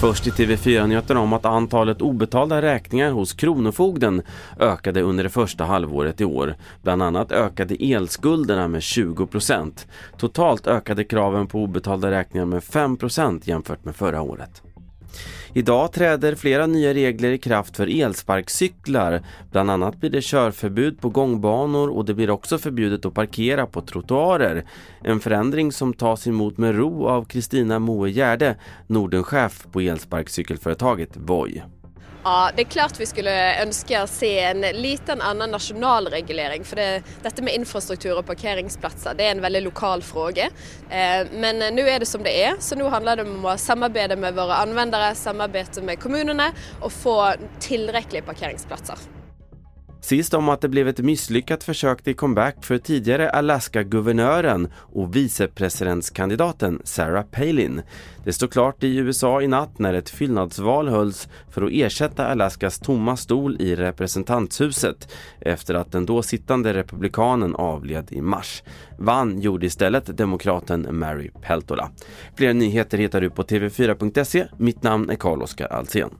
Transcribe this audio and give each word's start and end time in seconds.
Först 0.00 0.26
i 0.26 0.30
TV4-nyheterna 0.30 1.20
om 1.20 1.32
att 1.32 1.44
antalet 1.44 2.02
obetalda 2.02 2.62
räkningar 2.62 3.10
hos 3.10 3.32
Kronofogden 3.32 4.22
ökade 4.58 5.02
under 5.02 5.24
det 5.24 5.30
första 5.30 5.64
halvåret 5.64 6.20
i 6.20 6.24
år. 6.24 6.54
Bland 6.82 7.02
annat 7.02 7.32
ökade 7.32 7.74
elskulderna 7.74 8.68
med 8.68 8.80
20% 8.80 9.86
Totalt 10.18 10.66
ökade 10.66 11.04
kraven 11.04 11.46
på 11.46 11.58
obetalda 11.58 12.10
räkningar 12.10 12.46
med 12.46 12.62
5% 12.62 13.40
jämfört 13.44 13.84
med 13.84 13.96
förra 13.96 14.22
året. 14.22 14.62
Idag 15.54 15.92
träder 15.92 16.34
flera 16.34 16.66
nya 16.66 16.94
regler 16.94 17.30
i 17.30 17.38
kraft 17.38 17.76
för 17.76 18.00
elsparkcyklar. 18.02 19.22
Bland 19.50 19.70
annat 19.70 20.00
blir 20.00 20.10
det 20.10 20.24
körförbud 20.24 21.00
på 21.00 21.08
gångbanor 21.08 21.88
och 21.88 22.04
det 22.04 22.14
blir 22.14 22.30
också 22.30 22.58
förbjudet 22.58 23.04
att 23.04 23.14
parkera 23.14 23.66
på 23.66 23.80
trottoarer. 23.80 24.64
En 25.04 25.20
förändring 25.20 25.72
som 25.72 25.92
tas 25.92 26.26
emot 26.26 26.58
med 26.58 26.76
ro 26.76 27.06
av 27.06 27.24
Kristina 27.24 27.78
Moe 27.78 28.10
Gärde, 28.10 28.56
Nordenchef 28.86 29.66
på 29.72 29.80
elsparkcykelföretaget 29.80 31.10
Voi. 31.16 31.62
Ja, 32.24 32.50
det 32.56 32.62
är 32.62 32.66
klart 32.66 33.00
vi 33.00 33.06
skulle 33.06 33.62
önska 33.62 34.06
se 34.06 34.40
en 34.40 34.60
liten 34.60 35.20
annan 35.20 35.50
nationalreglering 35.50 36.64
för 36.64 36.76
det, 36.76 37.02
detta 37.22 37.42
med 37.42 37.54
infrastruktur 37.54 38.18
och 38.18 38.26
parkeringsplatser 38.26 39.14
det 39.14 39.24
är 39.24 39.30
en 39.30 39.40
väldigt 39.40 39.62
lokal 39.62 40.02
fråga. 40.02 40.44
Eh, 40.90 41.26
men 41.32 41.58
nu 41.74 41.88
är 41.88 42.00
det 42.00 42.06
som 42.06 42.22
det 42.22 42.44
är 42.44 42.54
så 42.58 42.74
nu 42.74 42.84
handlar 42.84 43.16
det 43.16 43.22
om 43.22 43.44
att 43.44 43.60
samarbeta 43.60 44.16
med 44.16 44.34
våra 44.34 44.54
användare, 44.54 45.14
samarbeta 45.14 45.82
med 45.82 46.00
kommunerna 46.00 46.52
och 46.80 46.92
få 46.92 47.32
tillräckliga 47.60 48.22
parkeringsplatser. 48.22 49.19
Sist 50.10 50.34
om 50.34 50.48
att 50.48 50.60
det 50.60 50.68
blev 50.68 50.88
ett 50.88 50.98
misslyckat 50.98 51.64
försök 51.64 52.02
till 52.02 52.16
comeback 52.16 52.64
för 52.64 52.78
tidigare 52.78 53.30
Alaska-guvernören 53.30 54.68
och 54.74 55.16
vicepresidentskandidaten 55.16 56.80
Sarah 56.84 57.24
Palin. 57.24 57.82
Det 58.24 58.32
stod 58.32 58.52
klart 58.52 58.84
i 58.84 58.96
USA 58.96 59.42
i 59.42 59.48
natt 59.48 59.78
när 59.78 59.94
ett 59.94 60.10
fyllnadsval 60.10 60.88
hölls 60.88 61.28
för 61.50 61.62
att 61.62 61.72
ersätta 61.72 62.26
Alaskas 62.26 62.78
tomma 62.78 63.16
stol 63.16 63.56
i 63.60 63.76
representanthuset 63.76 65.12
efter 65.40 65.74
att 65.74 65.92
den 65.92 66.06
då 66.06 66.22
sittande 66.22 66.74
republikanen 66.74 67.54
avled 67.54 68.12
i 68.12 68.20
mars. 68.20 68.62
Vann 68.98 69.40
gjorde 69.40 69.66
istället 69.66 70.16
demokraten 70.16 70.86
Mary 70.90 71.30
Peltola. 71.42 71.90
Fler 72.36 72.54
nyheter 72.54 72.98
hittar 72.98 73.20
du 73.20 73.30
på 73.30 73.42
tv4.se. 73.42 74.46
Mitt 74.56 74.82
namn 74.82 75.10
är 75.10 75.16
Carl-Oskar 75.16 75.66
Alsen. 75.66 76.10